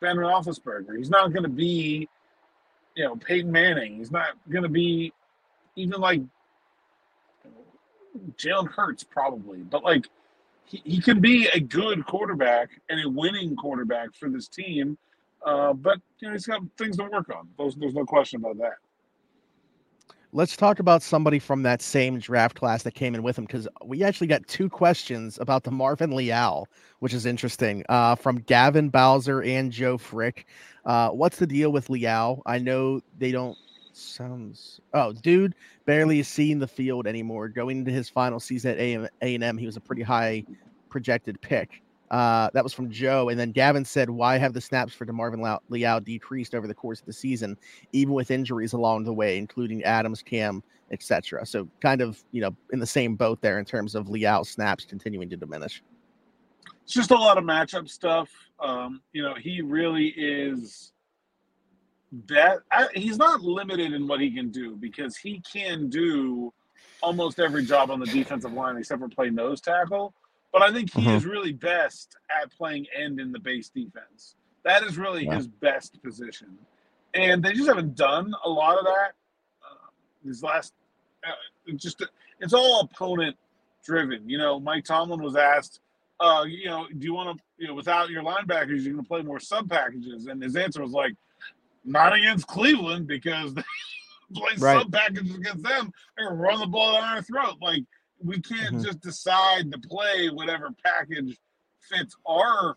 [0.00, 0.96] Ben Roethlisberger.
[0.98, 2.08] He's not going to be,
[2.94, 3.96] you know, Peyton Manning.
[3.96, 5.12] He's not going to be
[5.76, 6.20] even like
[8.36, 9.58] Jalen Hurts probably.
[9.60, 10.08] But like
[10.64, 14.98] he, he can be a good quarterback and a winning quarterback for this team.
[15.46, 17.48] Uh, but you know he's got things to work on.
[17.56, 18.74] There's, there's no question about that.
[20.32, 23.68] Let's talk about somebody from that same draft class that came in with him because
[23.84, 29.42] we actually got two questions about DeMarvin Leal, which is interesting, uh, from Gavin Bowser
[29.42, 30.46] and Joe Frick.
[30.84, 32.42] Uh, what's the deal with Leal?
[32.44, 33.56] I know they don't
[33.92, 34.80] sounds.
[34.92, 35.54] Oh, dude,
[35.86, 37.48] barely is seeing the field anymore.
[37.48, 40.44] Going into his final season at A and M, he was a pretty high
[40.90, 41.82] projected pick.
[42.10, 43.28] Uh, that was from Joe.
[43.30, 47.00] And then Gavin said, Why have the snaps for DeMarvin Leal decreased over the course
[47.00, 47.56] of the season,
[47.92, 51.44] even with injuries along the way, including Adams, Cam, etc.?
[51.46, 54.84] So, kind of, you know, in the same boat there in terms of Leal snaps
[54.84, 55.82] continuing to diminish.
[56.84, 58.30] It's just a lot of matchup stuff.
[58.60, 60.92] Um, you know, he really is
[62.28, 62.60] that
[62.94, 66.52] he's not limited in what he can do because he can do
[67.02, 70.14] almost every job on the defensive line except for play nose tackle.
[70.52, 71.16] But I think he mm-hmm.
[71.16, 74.36] is really best at playing end in the base defense.
[74.64, 75.36] That is really yeah.
[75.36, 76.58] his best position.
[77.14, 79.12] And they just haven't done a lot of that
[79.62, 79.88] uh,
[80.24, 80.72] these last.
[81.26, 82.02] Uh, just
[82.40, 83.36] it's all opponent
[83.84, 84.28] driven.
[84.28, 85.80] You know, Mike Tomlin was asked,
[86.20, 89.08] uh, you know, do you want to, you know, without your linebackers, you're going to
[89.08, 90.26] play more sub packages?
[90.26, 91.14] And his answer was like,
[91.84, 93.62] not against Cleveland because they
[94.34, 94.80] play right.
[94.80, 95.92] sub packages against them.
[96.16, 97.56] They're going to run the ball down our throat.
[97.60, 97.84] Like
[98.26, 98.84] we can't mm-hmm.
[98.84, 101.38] just decide to play whatever package
[101.80, 102.76] fits our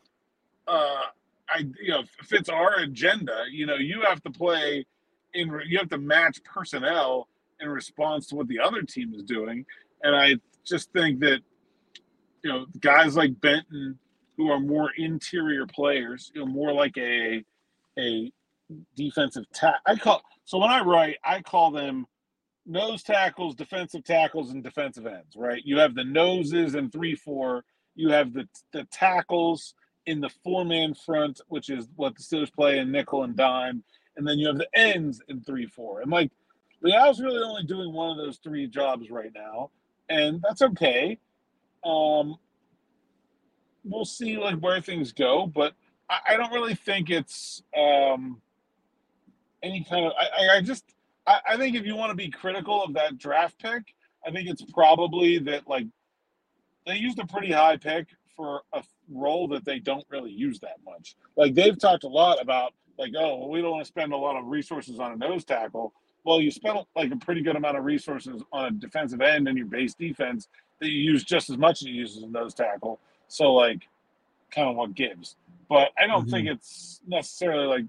[0.68, 1.02] uh
[1.50, 3.46] I you know fits our agenda.
[3.50, 4.86] You know, you have to play
[5.34, 7.28] in you have to match personnel
[7.60, 9.66] in response to what the other team is doing.
[10.04, 10.36] And I
[10.66, 11.40] just think that
[12.44, 13.98] you know guys like Benton
[14.38, 17.44] who are more interior players, you know, more like a
[17.98, 18.32] a
[18.96, 19.76] defensive tack.
[19.86, 22.06] I call so when I write, I call them
[22.70, 25.62] nose tackles, defensive tackles, and defensive ends, right?
[25.66, 27.66] You have the noses and three four.
[27.96, 29.74] You have the the tackles
[30.06, 33.84] in the four man front, which is what the Steelers play in nickel and dime,
[34.16, 36.02] and then you have the ends in three four.
[36.02, 36.32] And like
[36.82, 39.72] Leal's really only doing one of those three jobs right now,
[40.08, 41.18] and that's okay.
[41.84, 42.36] Um,
[43.84, 45.74] we'll see like where things go, but
[46.10, 48.42] I, I don't really think it's um
[49.64, 50.14] any kind of.
[50.18, 50.86] I, I just
[51.30, 53.94] I, I think if you want to be critical of that draft pick,
[54.26, 55.86] I think it's probably that like
[56.88, 60.78] they used a pretty high pick for a role that they don't really use that
[60.84, 61.16] much.
[61.38, 64.18] Like they've talked a lot about like, oh, well, we don't want to spend a
[64.18, 65.94] lot of resources on a nose tackle.
[66.26, 69.56] Well, you spent like a pretty good amount of resources on a defensive end in
[69.56, 70.48] your base defense
[70.80, 73.00] that you use just as much as you use as a nose tackle.
[73.28, 73.88] So like,
[74.52, 75.36] kind of what gives.
[75.70, 76.32] But I don't mm-hmm.
[76.32, 77.86] think it's necessarily like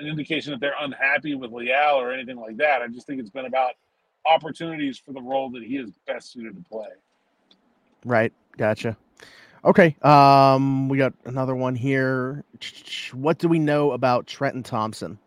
[0.00, 2.82] an, an indication that they're unhappy with Leal or anything like that.
[2.82, 3.72] I just think it's been about
[4.26, 6.88] opportunities for the role that he is best suited to play.
[8.04, 8.32] Right.
[8.56, 8.96] Gotcha.
[9.64, 9.96] Okay.
[10.02, 12.44] Um, we got another one here.
[13.12, 15.18] What do we know about Trenton Thompson?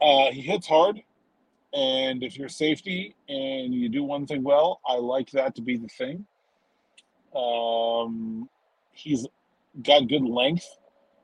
[0.00, 1.00] Uh, he hits hard,
[1.72, 5.76] and if you're safety and you do one thing well, I like that to be
[5.76, 6.26] the thing.
[7.36, 8.48] Um,
[8.90, 9.26] he's
[9.80, 10.66] got good length.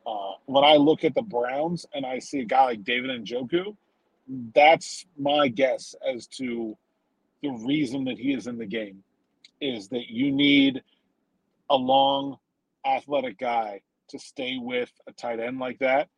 [0.08, 3.76] Uh, when I look at the Browns and I see a guy like David Njoku,
[4.54, 6.76] that's my guess as to
[7.42, 9.02] the reason that he is in the game
[9.60, 10.82] is that you need
[11.68, 12.38] a long,
[12.86, 16.08] athletic guy to stay with a tight end like that.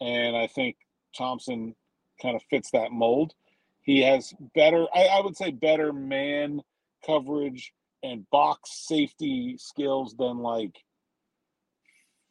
[0.00, 0.76] And I think
[1.16, 1.74] Thompson
[2.22, 3.34] kind of fits that mold.
[3.82, 6.62] He has better, I, I would say, better man
[7.04, 7.72] coverage
[8.04, 10.84] and box safety skills than like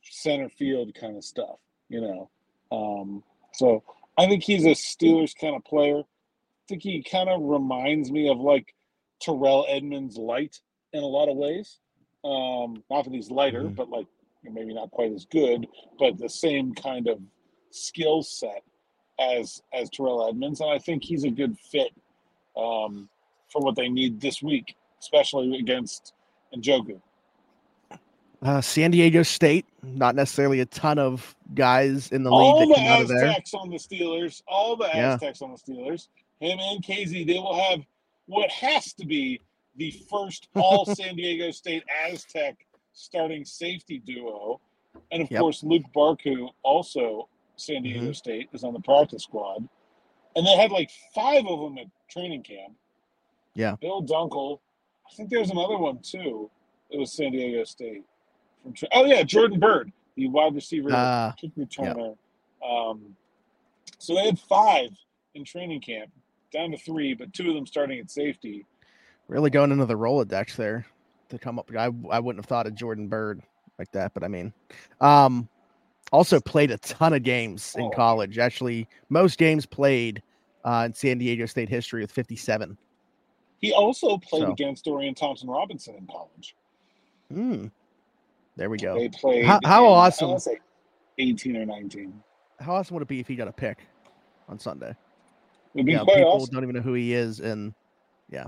[0.01, 1.57] center field kind of stuff,
[1.89, 2.29] you know.
[2.71, 3.83] Um, so
[4.17, 5.99] I think he's a Steelers kind of player.
[5.99, 8.75] I think he kind of reminds me of like
[9.21, 10.59] Terrell Edmunds light
[10.93, 11.79] in a lot of ways.
[12.23, 13.75] Um, not that he's lighter, mm-hmm.
[13.75, 14.07] but like
[14.43, 17.19] maybe not quite as good, but the same kind of
[17.71, 18.63] skill set
[19.19, 21.91] as as Terrell Edmunds, and I think he's a good fit
[22.57, 23.09] um,
[23.51, 26.13] for what they need this week, especially against
[26.55, 27.01] Njoku.
[28.41, 32.77] Uh, San Diego State, not necessarily a ton of guys in the all league.
[32.77, 35.13] All the Aztecs on the Steelers, all the yeah.
[35.13, 36.07] Aztecs on the Steelers.
[36.39, 37.81] Him and Kazee, they will have
[38.27, 39.41] what has to be
[39.75, 44.61] the first all San Diego State Aztec starting safety duo.
[45.11, 45.41] And of yep.
[45.41, 48.11] course, Luq Barcoo, also San Diego mm-hmm.
[48.13, 49.67] State, is on the practice squad.
[50.35, 52.73] And they had like five of them at training camp.
[53.53, 53.75] Yeah.
[53.81, 54.59] Bill Dunkle.
[55.09, 56.49] I think there's another one too.
[56.89, 58.03] It was San Diego State.
[58.63, 62.15] From oh yeah, Jordan Byrd, the wide receiver, uh, kick returner.
[62.61, 62.69] Yep.
[62.69, 63.15] Um,
[63.97, 64.89] so they had five
[65.35, 66.11] in training camp,
[66.51, 68.65] down to three, but two of them starting at safety.
[69.27, 70.85] Really going into the Rolodex there
[71.29, 71.69] to come up.
[71.77, 73.41] I I wouldn't have thought of Jordan Byrd
[73.77, 74.53] like that, but I mean,
[74.99, 75.47] um,
[76.11, 77.89] also played a ton of games in oh.
[77.89, 78.37] college.
[78.37, 80.21] Actually, most games played
[80.65, 82.77] uh, in San Diego State history with 57.
[83.59, 84.51] He also played so.
[84.51, 86.55] against Dorian Thompson Robinson in college.
[87.31, 87.67] Hmm.
[88.59, 88.93] There we go.
[88.93, 89.45] They played.
[89.45, 90.37] How, how in, awesome?
[90.37, 90.57] Say
[91.17, 92.13] 18 or 19.
[92.59, 93.87] How awesome would it be if he got a pick
[94.49, 94.93] on Sunday?
[95.73, 96.55] It'd be quite people awesome.
[96.55, 97.73] don't even know who he is, and
[98.29, 98.47] yeah.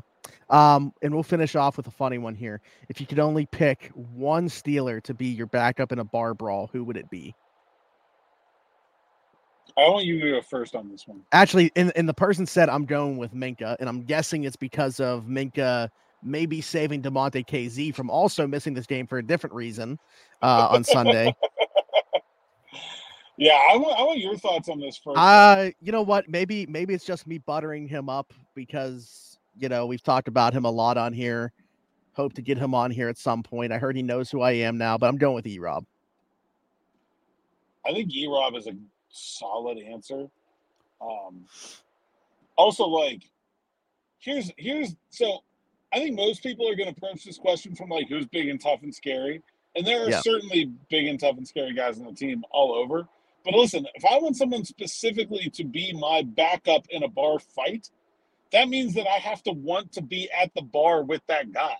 [0.50, 2.60] Um, and we'll finish off with a funny one here.
[2.89, 6.69] If you could only pick one Steeler to be your backup in a bar brawl,
[6.74, 7.34] who would it be?
[9.78, 11.21] I want you to go first on this one.
[11.32, 15.00] Actually, and, and the person said I'm going with Minkah, and I'm guessing it's because
[15.00, 15.89] of Minkah
[16.23, 19.99] maybe saving Damontae Kazee from also missing this game for a different reason
[20.41, 21.36] uh, on Sunday.
[23.38, 25.17] yeah, I want, I want your thoughts on this first.
[25.17, 26.29] Uh, you know what?
[26.29, 30.65] Maybe maybe it's just me buttering him up because you know, we've talked about him
[30.65, 31.51] a lot on here.
[32.13, 33.71] Hope to get him on here at some point.
[33.71, 35.86] I heard he knows who I am now, but I'm going with E Rob.
[37.86, 38.73] I think E Rob is a
[39.10, 40.27] solid answer.
[41.01, 41.45] Um,
[42.57, 43.23] also, like,
[44.19, 45.43] here's here's so
[45.93, 48.60] I think most people are going to approach this question from like who's big and
[48.60, 49.41] tough and scary,
[49.75, 50.21] and there are yeah.
[50.21, 53.08] certainly big and tough and scary guys on the team all over.
[53.43, 57.89] But listen, if I want someone specifically to be my backup in a bar fight,
[58.51, 61.75] that means that I have to want to be at the bar with that guy.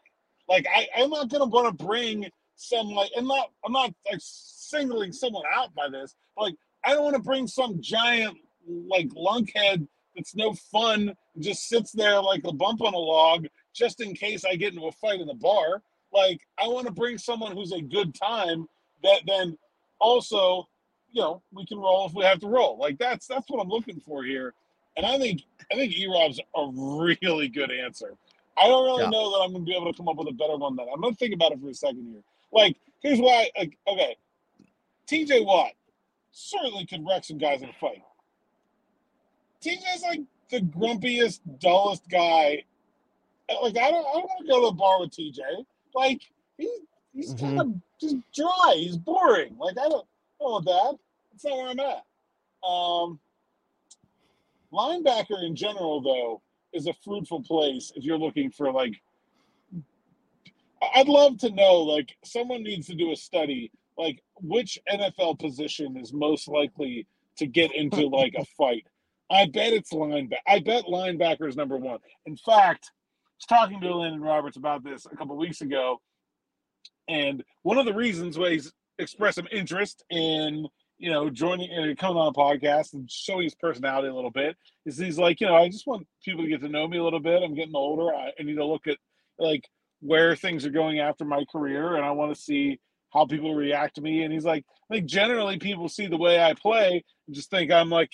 [0.48, 4.20] Like I, I'm not gonna want to bring some like I'm not I'm not like
[4.20, 6.16] singling someone out by this.
[6.38, 11.92] Like I don't want to bring some giant like lunkhead that's no fun, just sits
[11.92, 15.22] there like a bump on a log, just in case I get into a fight
[15.22, 15.82] in the bar.
[16.14, 18.68] Like I want to bring someone who's a good time
[19.04, 19.58] that then
[20.00, 20.68] also,
[21.12, 22.78] you know, we can roll if we have to roll.
[22.78, 24.54] Like that's that's what I'm looking for here.
[24.98, 28.16] And I think I think E Rob's a really good answer.
[28.58, 29.10] I don't really yeah.
[29.10, 31.02] know that I'm gonna be able to come up with a better one than I'm
[31.02, 32.22] gonna think about it for a second here.
[32.52, 34.18] Like, here's why like, okay.
[35.08, 35.72] TJ Watt
[36.32, 38.02] certainly could wreck some guys in a fight.
[39.64, 42.64] TJ's like the grumpiest, dullest guy.
[43.62, 45.40] Like I don't I don't want to go to a bar with TJ.
[45.94, 46.22] Like
[46.58, 46.70] he's
[47.14, 47.58] he's mm-hmm.
[47.58, 48.74] kind of just dry.
[48.76, 49.56] He's boring.
[49.58, 50.06] Like I don't,
[50.40, 50.98] I don't want that.
[51.32, 52.68] That's not where I'm at.
[52.68, 53.20] Um
[54.72, 56.42] Linebacker in general, though,
[56.74, 58.94] is a fruitful place if you're looking for like.
[60.96, 65.96] I'd love to know, like, someone needs to do a study, like, which NFL position
[65.96, 67.06] is most likely
[67.38, 68.88] to get into like a fight.
[69.30, 70.38] I bet it's linebacker.
[70.48, 72.00] I bet linebacker is number one.
[72.26, 72.92] In fact,
[73.46, 76.02] talking to Elandon Roberts about this a couple weeks ago,
[77.08, 80.68] and one of the reasons why he's expressed some interest in
[81.02, 84.30] you know, joining and uh, coming on a podcast and showing his personality a little
[84.30, 87.00] bit is he's like, you know, I just want people to get to know me
[87.00, 87.42] a little bit.
[87.42, 88.14] I'm getting older.
[88.16, 88.98] I, I need to look at
[89.40, 89.68] like
[90.02, 92.80] where things are going after my career and I want to see
[93.12, 94.22] how people react to me.
[94.22, 97.90] And he's like, like generally people see the way I play and just think I'm
[97.90, 98.12] like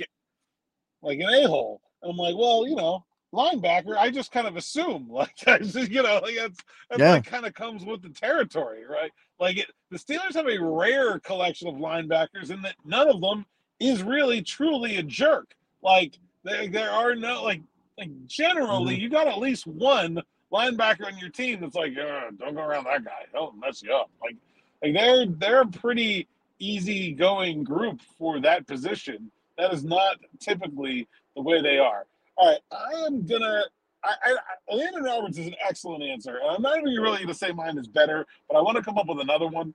[1.02, 1.82] like an a-hole.
[2.02, 5.92] And I'm like, well, you know, linebacker, I just kind of assume like I just,
[5.92, 6.60] you know, like that's
[6.90, 7.12] that yeah.
[7.14, 9.12] like kind of comes with the territory, right?
[9.40, 13.46] Like it, the Steelers have a rare collection of linebackers, and that none of them
[13.80, 15.56] is really truly a jerk.
[15.82, 17.62] Like there, there are no like
[17.98, 19.04] like generally mm-hmm.
[19.04, 20.22] you got at least one
[20.52, 24.10] linebacker on your team that's like, don't go around that guy, he'll mess you up.
[24.22, 24.36] Like
[24.82, 26.28] like they're they're a pretty
[26.60, 29.32] easy going group for that position.
[29.58, 32.06] That is not typically the way they are.
[32.38, 33.64] All right, I am gonna.
[34.04, 36.40] I, I, Elandon Roberts is an excellent answer.
[36.48, 39.08] I'm not even really to say mine is better, but I want to come up
[39.08, 39.74] with another one.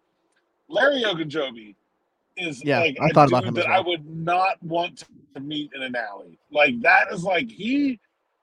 [0.68, 1.76] Larry Ogunjobi
[2.36, 5.04] is Yeah, like I a thought about him that as I would not want
[5.34, 6.38] to meet in an alley.
[6.52, 8.00] Like that is like he,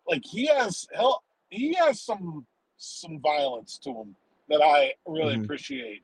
[0.07, 2.45] like he has hell, he has some
[2.77, 4.15] some violence to him
[4.49, 5.35] that I really Mhm.
[5.35, 6.03] appreciate,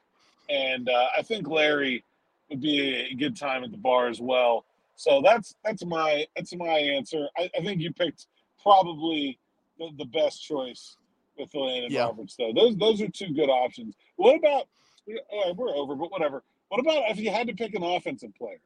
[0.49, 2.03] and uh, I think Larry
[2.49, 4.65] would be a good time at the bar as well.
[4.95, 7.27] So that's that's my that's my answer.
[7.37, 8.27] I, I think you picked
[8.61, 9.39] probably
[9.77, 10.97] the, the best choice
[11.37, 12.05] with Elandon Yeah.
[12.05, 12.53] Roberts, though.
[12.53, 13.95] Those those are two good options.
[14.15, 14.67] What about?
[15.07, 16.43] We're over, but whatever.
[16.69, 18.57] What about if you had to pick an offensive player?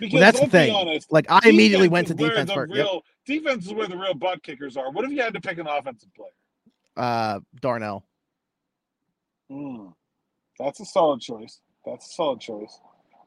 [0.00, 0.74] Because that's the thing.
[0.74, 2.74] honest, Like I immediately went to defense the first.
[2.74, 2.84] Yep.
[2.84, 4.90] Real, Defense is where the real butt kickers are.
[4.90, 6.30] What if you had to pick an offensive player?
[6.96, 8.04] Uh, Darnell.
[9.50, 9.88] Hmm.
[10.58, 11.60] That's a solid choice.
[11.84, 12.80] That's a solid choice.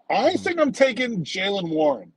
[0.10, 2.12] I think I'm taking Jaylen Warren.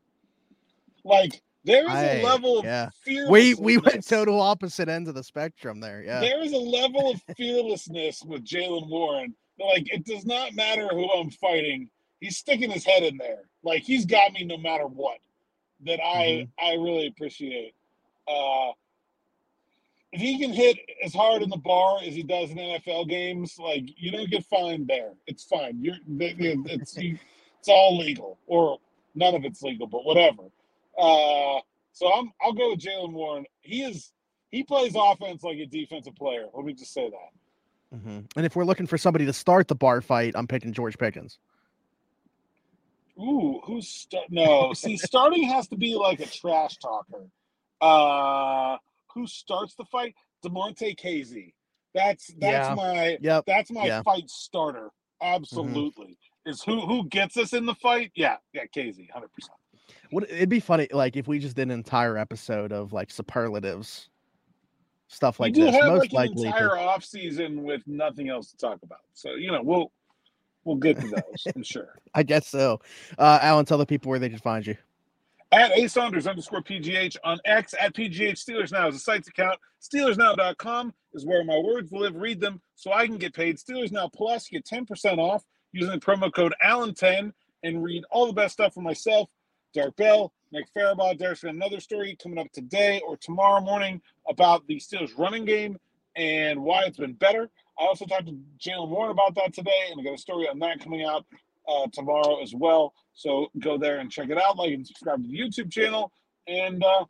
[1.05, 2.91] Like there is a I- level of yeah.
[3.05, 3.31] fearlessness.
[3.31, 6.03] We we went total opposite ends of the spectrum there.
[6.03, 6.21] Yeah.
[6.21, 9.35] There is a level of fearlessness with Jaylen Warren.
[9.59, 11.89] Like it does not matter who I'm fighting.
[12.21, 13.43] He's sticking his head in there.
[13.63, 15.19] Like he's got me no matter what.
[15.85, 17.75] That I I really appreciate.
[18.27, 18.73] Uh
[20.13, 23.59] if he can hit as hard in the bar as he does in NFL games,
[23.59, 25.13] like you don't get fined there.
[25.27, 25.79] It's fine.
[25.83, 27.19] You're it's you,
[27.63, 28.79] it's all legal, or
[29.15, 30.43] none of it's legal, but whatever.
[30.99, 31.61] Uh,
[31.93, 33.45] so I'm I'll go with Jaylen Warren.
[33.61, 34.11] He is
[34.51, 36.47] he plays offense like a defensive player.
[36.53, 37.97] Let me just say that.
[37.99, 38.25] Mhm.
[38.35, 41.39] And if we're looking for somebody to start the bar fight, I'm picking George Pickens.
[43.17, 44.73] Ooh, who's st- no?
[44.73, 47.29] See, starting has to be like a trash talker.
[47.81, 48.77] Uh,
[49.15, 50.17] who starts the fight?
[50.45, 51.53] Damontae Kazee.
[51.95, 52.75] That's that's Yeah.
[52.75, 53.45] my Yep.
[53.47, 54.03] that's my Yeah.
[54.03, 54.91] fight starter.
[55.21, 56.19] Absolutely.
[56.45, 58.11] Is who who gets us in the fight?
[58.15, 59.57] Yeah, yeah, Kazee, hundred percent.
[60.11, 64.09] Would it'd be funny like if we just did an entire episode of like superlatives,
[65.07, 65.75] stuff like we do this.
[65.77, 69.01] have Most like likely, entire off season with nothing else to talk about.
[69.15, 69.93] So you know we'll
[70.65, 71.47] we'll get to those.
[71.55, 71.95] I'm sure.
[72.15, 72.81] I guess so.
[73.19, 74.77] Uh, Alan, tell the people where they can find you.
[75.53, 79.59] at A Saunders underscore PGH on X at PGH Steelers Now is a site's account.
[79.81, 82.17] SteelersNow.com is where my words live.
[82.17, 83.59] Read them so I can get paid.
[83.59, 88.33] Steelers Now Plus, get 10% off using the promo code Allen10 and read all the
[88.33, 89.31] best stuff for myself,
[89.75, 91.19] Derek Bell, Nick Farabaugh.
[91.19, 95.79] Derek's got another story coming up today or tomorrow morning about the Steelers running game
[96.17, 97.51] and why it's been better.
[97.79, 100.59] I also talked to Jaylen Warren about that today, and I got a story on
[100.59, 101.25] that coming out
[101.67, 102.93] uh, tomorrow as well.
[103.15, 104.57] So go there and check it out.
[104.57, 106.13] Like and subscribe to the YouTube channel.
[106.47, 107.05] And uh,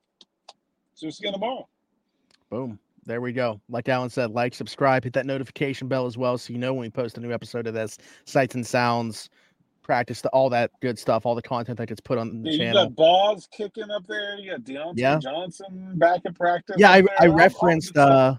[0.95, 1.69] see us again tomorrow.
[2.51, 2.79] Boom.
[3.05, 3.61] There we go.
[3.69, 6.83] Like Alan said, like, subscribe, hit that notification bell as well, so you know when
[6.83, 7.99] we post a new episode of this.
[8.27, 9.29] Sights and sounds,
[9.83, 12.59] practice, all that good stuff, all the content that gets put on the Yeah, you
[12.59, 12.85] channel.
[12.87, 14.37] got Balls kicking up there.
[14.39, 15.19] You got Diontae Yeah.
[15.19, 16.77] Johnson back in practice.
[16.79, 17.03] Yeah, I.
[17.19, 18.37] I referenced uh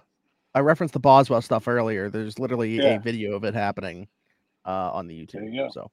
[0.55, 2.09] I referenced the Boswell stuff earlier.
[2.09, 2.95] There's literally Yeah.
[2.95, 4.07] a video of it happening
[4.65, 5.53] uh on the There YouTube.
[5.53, 5.69] you go.
[5.71, 5.91] So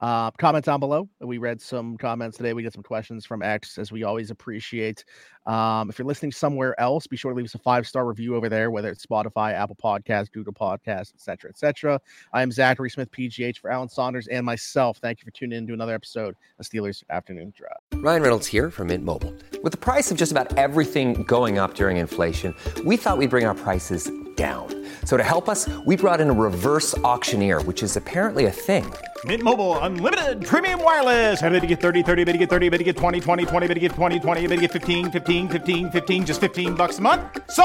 [0.00, 1.08] uh comment down below.
[1.20, 2.52] We read some comments today.
[2.52, 5.04] We get some questions from X as we always appreciate.
[5.46, 8.48] Um if you're listening somewhere else, be sure to leave us a five-star review over
[8.48, 11.50] there, whether it's Spotify, Apple Podcasts, Google Podcasts, etc.
[11.50, 12.00] etc.
[12.32, 14.98] I am Zachary Smith, PGH for Alan Saunders and myself.
[14.98, 18.02] Thank you for tuning in to another episode of Steelers Afternoon Drive.
[18.02, 19.34] Ryan Reynolds here from Mint Mobile.
[19.62, 23.44] With the price of just about everything going up during inflation, we thought we'd bring
[23.44, 24.86] our prices down.
[25.04, 28.86] So to help us, we brought in a reverse auctioneer, which is apparently a thing.
[29.24, 31.42] Mint Mobile unlimited premium wireless.
[31.42, 33.66] Ready to get 30, 30, bit to get 30, bit to get 20, 20, 20,
[33.66, 36.98] bit to get 20, 20, bit to get 15, 15, 15, 15 just 15 bucks
[36.98, 37.22] a month.
[37.50, 37.64] So,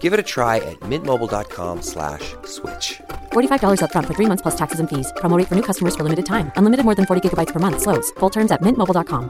[0.00, 3.02] Give it a try at mintmobile.com slash switch.
[3.32, 5.12] $45 upfront for three months plus taxes and fees.
[5.16, 6.50] Promo rate for new customers for limited time.
[6.56, 7.82] Unlimited more than 40 gigabytes per month.
[7.82, 8.10] Slows.
[8.20, 9.28] Full terms at mintmobile.com.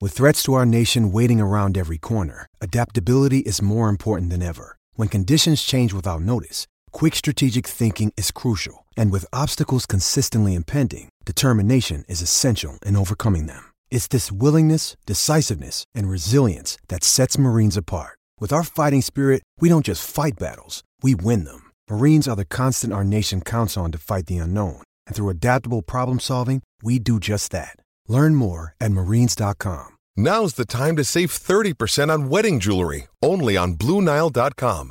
[0.00, 4.78] With threats to our nation waiting around every corner, adaptability is more important than ever.
[4.94, 8.79] When conditions change without notice, quick strategic thinking is crucial.
[8.96, 13.70] And with obstacles consistently impending, determination is essential in overcoming them.
[13.90, 18.18] It's this willingness, decisiveness, and resilience that sets Marines apart.
[18.40, 21.70] With our fighting spirit, we don't just fight battles, we win them.
[21.90, 24.82] Marines are the constant our nation counts on to fight the unknown.
[25.06, 27.76] And through adaptable problem solving, we do just that.
[28.08, 29.96] Learn more at marines.com.
[30.16, 34.90] Now's the time to save 30% on wedding jewelry, only on BlueNile.com.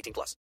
[0.01, 0.37] 18 plus.